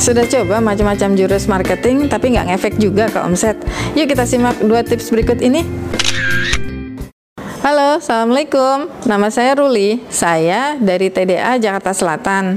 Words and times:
Sudah 0.00 0.24
coba 0.24 0.64
macam-macam 0.64 1.12
jurus 1.12 1.44
marketing 1.44 2.08
tapi 2.08 2.32
nggak 2.32 2.52
ngefek 2.52 2.74
juga 2.80 3.12
ke 3.12 3.18
omset? 3.20 3.60
Yuk 3.92 4.08
kita 4.08 4.24
simak 4.24 4.56
dua 4.64 4.80
tips 4.80 5.12
berikut 5.12 5.42
ini. 5.44 5.64
Halo, 7.62 8.00
Assalamualaikum. 8.00 8.90
Nama 9.06 9.28
saya 9.30 9.54
Ruli. 9.54 10.02
Saya 10.10 10.80
dari 10.80 11.12
TDA 11.12 11.60
Jakarta 11.60 11.94
Selatan. 11.94 12.56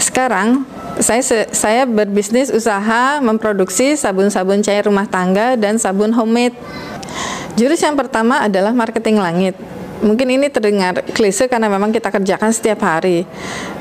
Sekarang 0.00 0.64
saya 0.98 1.22
saya 1.52 1.82
berbisnis 1.86 2.50
usaha 2.50 3.22
memproduksi 3.22 3.94
sabun-sabun 3.94 4.64
cair 4.64 4.88
rumah 4.88 5.06
tangga 5.06 5.54
dan 5.54 5.76
sabun 5.78 6.10
homemade. 6.10 6.56
Jurus 7.54 7.84
yang 7.84 7.94
pertama 7.94 8.42
adalah 8.42 8.72
marketing 8.72 9.20
langit. 9.20 9.54
Mungkin 10.02 10.26
ini 10.34 10.50
terdengar 10.50 11.06
klise 11.14 11.46
karena 11.46 11.70
memang 11.70 11.94
kita 11.94 12.10
kerjakan 12.10 12.50
setiap 12.50 12.82
hari. 12.82 13.22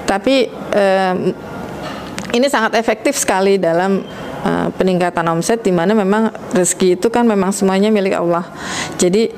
Tapi 0.05 0.45
eh, 0.75 1.13
ini 2.31 2.47
sangat 2.47 2.79
efektif 2.79 3.19
sekali 3.19 3.59
dalam 3.59 4.03
uh, 4.43 4.67
peningkatan 4.79 5.27
omset 5.27 5.59
di 5.59 5.71
mana 5.75 5.91
memang 5.91 6.31
rezeki 6.55 6.95
itu 6.95 7.07
kan 7.11 7.27
memang 7.27 7.51
semuanya 7.51 7.91
milik 7.91 8.15
Allah. 8.15 8.47
Jadi 8.95 9.31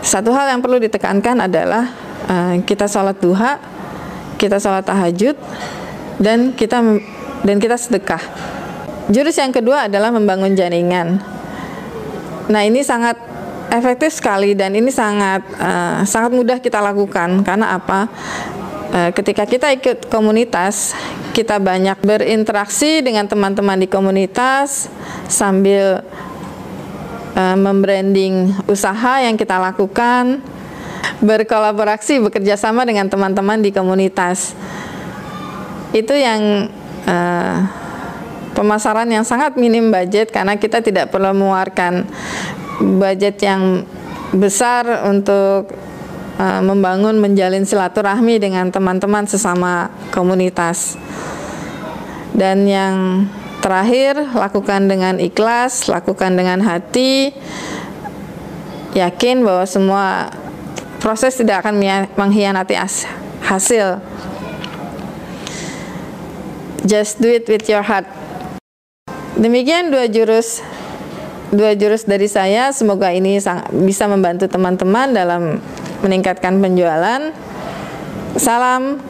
satu 0.00 0.30
hal 0.32 0.54
yang 0.54 0.62
perlu 0.62 0.78
ditekankan 0.78 1.50
adalah 1.50 1.90
uh, 2.30 2.54
kita 2.62 2.86
sholat 2.86 3.18
duha, 3.18 3.58
kita 4.38 4.62
sholat 4.62 4.86
tahajud, 4.86 5.34
dan 6.22 6.54
kita 6.54 6.78
dan 7.42 7.56
kita 7.58 7.74
sedekah. 7.74 8.22
Jurus 9.10 9.34
yang 9.42 9.50
kedua 9.50 9.90
adalah 9.90 10.14
membangun 10.14 10.54
jaringan. 10.54 11.18
Nah 12.46 12.62
ini 12.62 12.86
sangat 12.86 13.18
efektif 13.74 14.14
sekali 14.14 14.54
dan 14.54 14.70
ini 14.78 14.94
sangat 14.94 15.42
uh, 15.58 16.06
sangat 16.06 16.30
mudah 16.30 16.62
kita 16.62 16.78
lakukan 16.78 17.42
karena 17.42 17.74
apa? 17.74 18.06
Ketika 18.90 19.46
kita 19.46 19.70
ikut 19.70 20.10
komunitas, 20.10 20.98
kita 21.30 21.62
banyak 21.62 21.98
berinteraksi 22.02 23.00
dengan 23.00 23.26
teman-teman 23.30 23.78
di 23.78 23.86
komunitas 23.86 24.90
sambil 25.30 26.02
uh, 27.38 27.56
membranding 27.58 28.54
usaha 28.66 29.22
yang 29.22 29.38
kita 29.38 29.56
lakukan, 29.56 30.42
berkolaborasi, 31.22 32.18
bekerja 32.26 32.58
sama 32.58 32.82
dengan 32.82 33.06
teman-teman 33.06 33.62
di 33.62 33.70
komunitas. 33.70 34.58
Itu 35.94 36.14
yang 36.14 36.70
uh, 37.06 37.56
pemasaran 38.54 39.08
yang 39.10 39.22
sangat 39.22 39.54
minim 39.54 39.90
budget 39.90 40.34
karena 40.34 40.58
kita 40.58 40.82
tidak 40.82 41.14
perlu 41.14 41.30
mengeluarkan 41.34 42.06
budget 43.00 43.38
yang 43.42 43.86
besar 44.34 45.06
untuk 45.10 45.70
uh, 46.40 46.64
membangun 46.64 47.20
menjalin 47.20 47.68
silaturahmi 47.68 48.40
dengan 48.40 48.72
teman-teman 48.72 49.28
sesama 49.28 49.92
komunitas. 50.08 50.96
Dan 52.32 52.64
yang 52.64 53.28
terakhir, 53.60 54.16
lakukan 54.32 54.88
dengan 54.88 55.20
ikhlas, 55.20 55.92
lakukan 55.92 56.32
dengan 56.32 56.64
hati, 56.64 57.36
yakin 58.96 59.44
bahwa 59.44 59.68
semua 59.68 60.32
proses 61.04 61.36
tidak 61.36 61.60
akan 61.66 61.76
mengkhianati 62.16 62.74
hasil. 63.44 64.00
Just 66.80 67.20
do 67.20 67.28
it 67.28 67.44
with 67.44 67.68
your 67.68 67.84
heart. 67.84 68.08
Demikian 69.36 69.92
dua 69.92 70.08
jurus 70.08 70.64
dua 71.52 71.76
jurus 71.76 72.08
dari 72.08 72.24
saya. 72.30 72.72
Semoga 72.72 73.12
ini 73.12 73.36
bisa 73.84 74.04
membantu 74.08 74.48
teman-teman 74.48 75.12
dalam 75.12 75.60
meningkatkan 76.00 76.60
penjualan. 76.60 77.32
Salam 78.36 79.02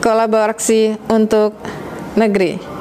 kolaborasi 0.00 0.96
untuk 1.10 1.58
negeri. 2.14 2.77